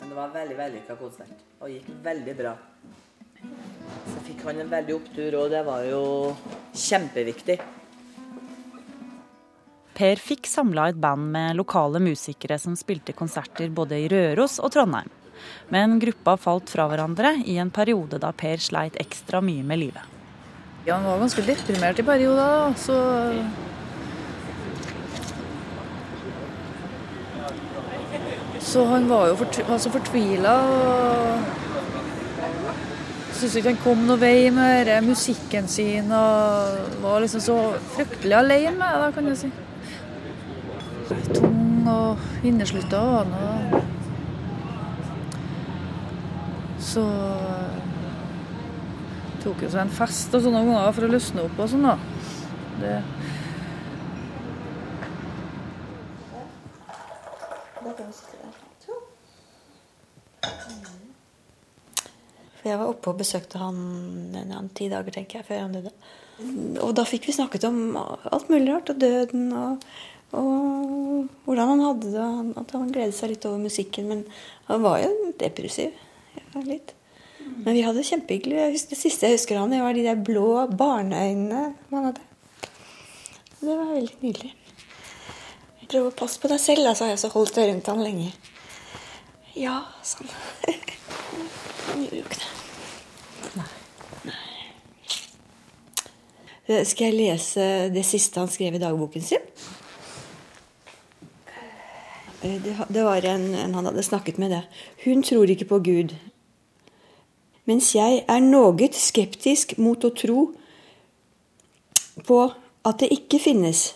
[0.00, 2.56] Men det var veldig vellykka konsert, og gikk veldig bra.
[3.42, 6.04] Så fikk han en veldig opptur, og det var jo
[6.72, 7.60] kjempeviktig.
[9.96, 14.74] Per fikk samla et band med lokale musikere som spilte konserter både i Røros og
[14.74, 15.08] Trondheim.
[15.72, 20.12] Men gruppa falt fra hverandre i en periode da Per sleit ekstra mye med livet.
[20.84, 22.98] Ja, han var ganske deprimert i perioder, så
[28.60, 31.44] Så han var jo fortv var så fortvila og
[33.30, 37.56] syntes ikke han kom noe vei med musikken sin og var liksom så
[37.94, 39.52] fryktelig alene med det, kan jeg si.
[41.86, 43.84] Og inneslutta var han.
[46.82, 47.04] Så
[49.44, 51.96] tok jo seg en fest og sånne ganger for å løsne opp og sånn, da.
[52.80, 52.96] Det,
[62.66, 63.76] For jeg var oppe og besøkte han
[64.34, 65.92] en, en ti dager, tenker jeg, før han døde.
[66.82, 69.84] Og da fikk vi snakket om alt mulig rart, og døden og,
[70.36, 72.28] og hvordan han hadde det.
[72.60, 74.08] At han gledet seg litt over musikken.
[74.10, 74.24] Men
[74.68, 75.96] han var jo depressiv.
[76.36, 76.94] Ja, litt.
[77.46, 78.70] Men vi hadde det kjempehyggelig.
[78.74, 82.24] Husker, det siste jeg husker han, det var de der blå barneøynene man hadde.
[83.60, 84.52] Det var veldig nydelig.
[85.86, 88.32] Prøv å passe på deg selv, da, sa jeg, så holdt jeg rundt han lenge.
[89.56, 90.28] Ja, sånn.
[90.66, 92.50] Han gjorde jo ikke det.
[93.56, 93.70] Nei.
[96.66, 97.64] Skal jeg lese
[97.94, 99.44] det siste han skrev i dagboken sin?
[102.42, 104.62] Eh, Det, var en, en han hadde snakket med det.
[105.04, 106.14] Hun tror ikke på Gud.
[107.64, 110.52] Mens jeg er noe skeptisk mot å tro
[112.26, 112.40] på
[112.86, 113.94] at det ikke finnes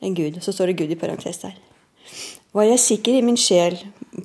[0.00, 0.40] en Gud.
[0.42, 1.58] Så står det Gud i parentes der.
[2.52, 3.76] Var jeg sikker i min sjel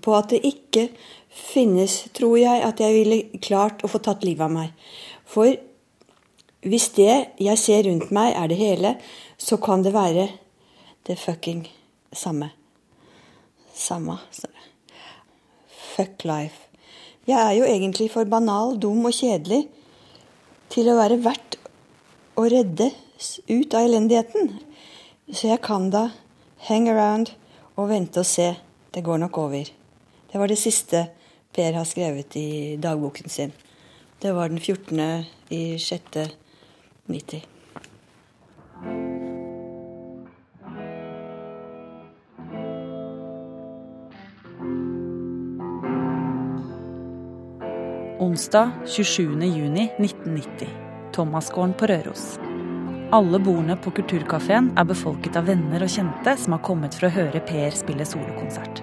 [0.03, 0.87] på at det ikke
[1.29, 4.71] finnes, tror jeg at jeg ville klart å få tatt livet av meg.
[5.27, 5.53] For
[6.67, 8.95] hvis det jeg ser rundt meg, er det hele,
[9.37, 10.29] så kan det være
[11.07, 11.67] det fucking
[12.11, 12.49] samme.
[13.77, 14.17] Samme.
[15.95, 16.65] Fuck life.
[17.27, 19.67] Jeg er jo egentlig for banal, dum og kjedelig
[20.73, 21.59] til å være verdt
[22.37, 22.89] å redde
[23.49, 24.55] ut av elendigheten.
[25.29, 26.07] Så jeg kan da
[26.69, 27.33] hang around
[27.75, 28.53] og vente og se.
[28.93, 29.69] Det går nok over.
[30.31, 31.07] Det var det siste
[31.57, 33.53] Per har skrevet i dagboken sin.
[34.21, 35.25] Det var den 14.
[35.49, 36.03] i 6.
[37.07, 37.56] 90.
[48.19, 50.67] Onsdag 27.6.1990.
[51.13, 52.39] Thomasgården på Røros.
[53.11, 57.11] Alle bordene på Kulturkafeen er befolket av venner og kjente som har kommet for å
[57.13, 58.81] høre Per spille solokonsert.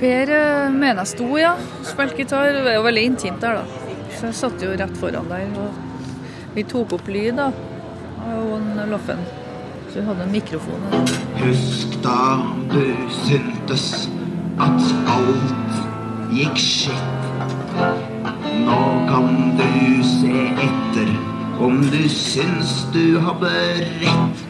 [0.00, 1.52] Per eh, mener jeg sto, ja.
[1.84, 2.48] Spilte gitar.
[2.56, 3.92] Det var veldig intimt der, da.
[4.16, 5.52] Så jeg satt jo rett foran der.
[5.60, 7.50] Og vi tok opp lyd, da.
[8.38, 9.20] Og en Loffen.
[9.90, 10.88] Så vi hadde en mikrofon.
[11.44, 12.40] Husk da
[12.72, 12.82] du
[13.20, 14.08] syntes
[14.56, 15.89] at alt
[16.34, 17.40] gikk skitt.
[18.66, 21.10] Nå kan du se etter
[21.60, 23.50] om du syns du hadde
[24.02, 24.46] rett.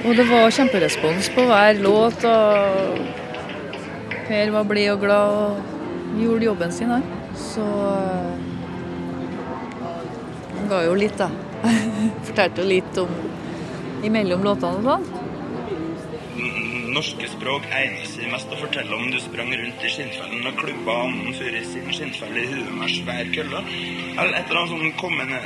[0.00, 2.24] Og det var kjemperespons på hver låt.
[2.24, 2.98] og
[4.30, 7.02] Per var blid og glad og gjorde jobben sin, her.
[7.36, 8.32] Så eh,
[10.56, 11.28] han ga jo litt, da.
[12.28, 13.12] Fortalte jo litt om
[14.06, 15.09] imellom låtene og sånn.
[17.00, 20.98] Norske språk egner seg mest å fortelle om du sprang rundt i skinnfellen og klubba
[21.06, 23.62] anden før i sin skinnfelle i huet med svær kølle.
[24.18, 25.38] Eller et eller annet sånn kommende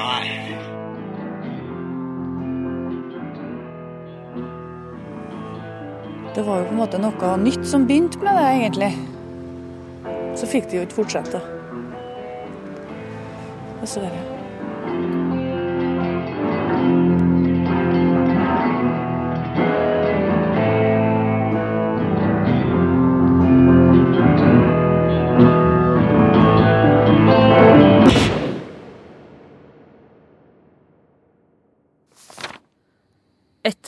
[0.00, 0.24] Nei.
[6.34, 8.90] Det var jo på en måte noe nytt som begynte med det, egentlig.
[10.34, 11.46] Så fikk det jo ikke fortsette.
[13.78, 14.39] Dessverre.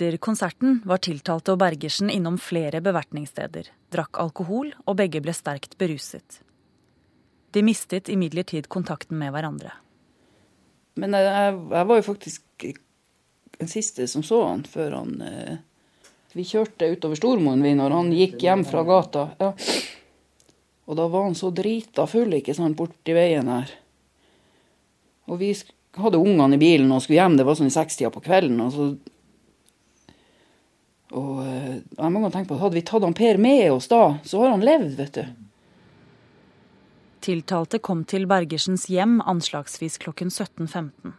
[0.03, 5.77] Etter konserten var tiltalte og Bergersen innom flere bevertningssteder, drakk alkohol og begge ble sterkt
[5.79, 6.41] beruset.
[7.55, 9.71] De mistet imidlertid kontakten med hverandre.
[10.99, 12.67] Men jeg, jeg, var jo faktisk
[13.61, 15.63] den siste som så han før han eh,
[16.35, 19.25] Vi kjørte utover Stormoen vi når han gikk hjem fra gata.
[19.39, 19.53] Ja.
[20.91, 23.71] Og da var han så drita full ikke sant, borti veien her.
[25.31, 25.55] Og vi
[25.95, 28.59] hadde ungene i bilen og skulle hjem, det var sånn i sekstida på kvelden.
[28.67, 28.91] Og så
[31.13, 34.19] og eh, jeg har mange tenkt på hadde vi tatt han Per med oss da,
[34.25, 35.25] så har han levd, vet du.
[37.23, 41.13] Tiltalte kom til Bergersens hjem anslagsvis klokken 17.15.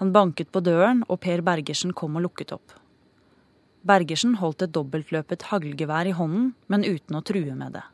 [0.00, 2.74] Han banket på døren, og Per Bergersen kom og lukket opp.
[3.86, 7.84] Bergersen holdt et dobbeltløpet haglgevær i hånden, men uten å true med det.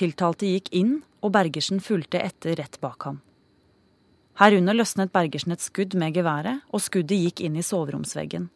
[0.00, 3.20] Tiltalte gikk inn, og Bergersen fulgte etter rett bak ham.
[4.40, 8.48] Herunder løsnet Bergersen et skudd med geværet, og skuddet gikk inn i soveromsveggen.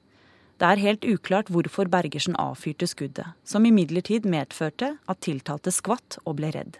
[0.59, 6.41] Det er helt uklart hvorfor Bergersen avfyrte skuddet, som imidlertid medførte at tiltalte skvatt og
[6.41, 6.79] ble redd.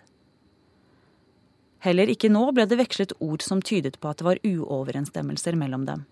[1.87, 5.87] Heller ikke nå ble det vekslet ord som tydet på at det var uoverensstemmelser mellom
[5.87, 6.03] dem.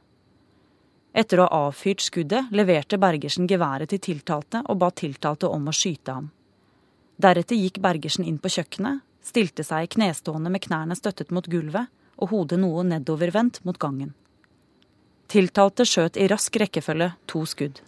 [1.16, 5.74] Etter å ha avfyrt skuddet leverte Bergersen geværet til tiltalte og ba tiltalte om å
[5.74, 6.28] skyte ham.
[7.18, 11.90] Deretter gikk Bergersen inn på kjøkkenet, stilte seg knestående med knærne støttet mot gulvet
[12.20, 14.12] og hodet noe nedovervendt mot gangen.
[15.26, 17.82] Tiltalte skjøt i rask rekkefølge to skudd.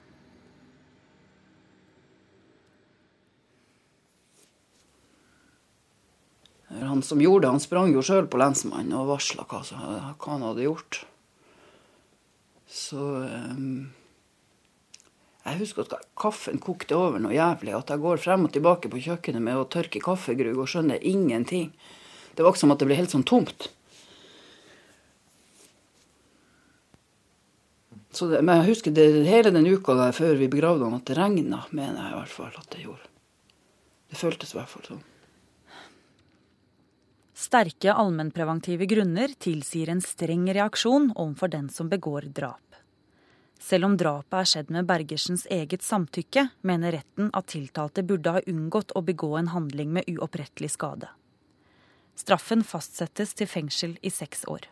[6.69, 10.45] Han som gjorde det, han sprang jo sjøl på lensmannen og varsla hva, hva han
[10.45, 11.01] hadde gjort.
[12.69, 13.89] Så um,
[15.47, 17.73] Jeg husker at kaffen kokte over noe jævlig.
[17.73, 21.71] At jeg går frem og tilbake på kjøkkenet med å tørke kaffegrug og skjønner ingenting.
[22.35, 23.71] Det var ikke som at det ble helt sånn tomt.
[28.19, 31.07] Så det, men jeg husker det, hele den uka der før vi begravde han, at
[31.07, 33.11] det regna, mener jeg i hvert fall at det gjorde.
[34.11, 35.05] Det føltes i hvert fall sånn.
[37.39, 42.81] Sterke allmennpreventive grunner tilsier en streng reaksjon overfor den som begår drap.
[43.63, 48.43] Selv om drapet er skjedd med Bergersens eget samtykke, mener retten at tiltalte burde ha
[48.51, 51.13] unngått å begå en handling med uopprettelig skade.
[52.19, 54.67] Straffen fastsettes til fengsel i seks år.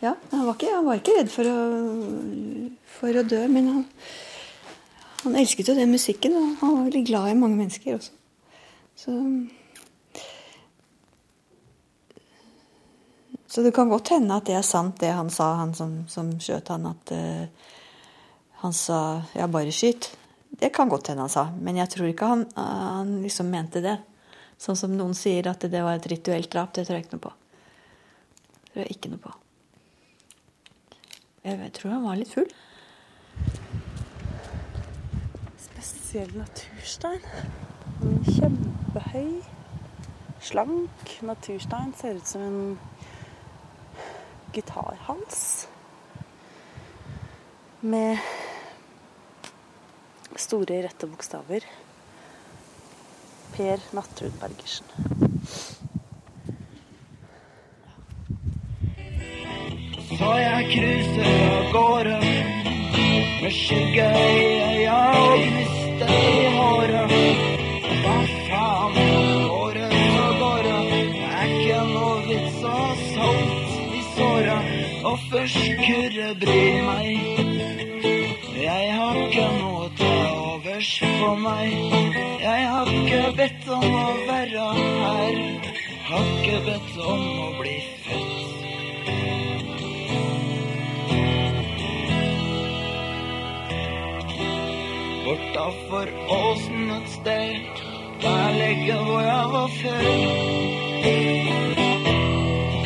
[0.00, 1.60] Ja, han var ikke, han var ikke redd for å,
[2.98, 3.84] for å dø, men han,
[5.22, 8.12] han elsket jo den musikken, og han var veldig glad i mange mennesker også.
[8.96, 9.14] Så,
[13.48, 16.34] så det kan godt hende at det er sant, det han sa, han som, som
[16.40, 17.72] skjøt han, at uh,
[18.64, 20.12] han sa 'ja, bare skyt'.
[20.60, 23.96] Det kan godt hende han sa, men jeg tror ikke han, han liksom mente det.
[24.60, 27.26] Sånn som noen sier at det var et rituelt drap, det tror jeg ikke noe
[27.28, 27.34] på.
[28.60, 29.34] Det tror jeg ikke noe på.
[31.46, 32.48] Jeg tror han var litt full.
[35.62, 37.22] Spesiell naturstein.
[38.26, 39.28] Kjempehøy,
[40.42, 41.94] slank naturstein.
[41.94, 42.58] Ser ut som en
[44.56, 45.44] gitarhals.
[47.86, 48.18] Med
[50.34, 51.70] store, rette bokstaver.
[53.54, 55.25] Per Nattrud Bergersen.
[60.16, 62.14] Så jeg cruiser av gårde
[63.42, 67.12] med skygge i øya og gniste i håret.
[68.04, 68.14] Hva
[68.46, 68.96] faen,
[69.50, 71.00] går det så går det.
[71.40, 74.56] Er ikke noe vits å ha salt i såra.
[75.10, 77.12] Og først kurre bryr meg.
[78.62, 81.76] Jeg har ikke noe til overs for meg.
[82.46, 85.38] Jeg har ikke bedt om å være her.
[86.08, 87.55] Har ikke bedt om å
[95.56, 97.56] utafor åsen et sted.
[98.22, 100.02] Der ligger hvor jeg var før.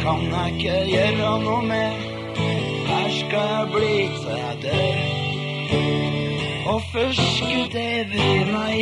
[0.03, 1.93] Kan jeg ikke gjøre noe mer.
[2.87, 4.97] Her skal jeg bli til jeg dør.
[6.65, 8.81] Hvorfor skulle det bry meg?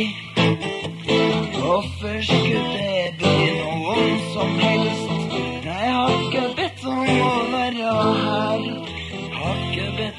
[1.57, 5.09] Hvorfor skulle det bli noen som helst?
[5.65, 8.61] Jeg har ikke bedt om å være her.
[9.39, 10.18] Har ikke bedt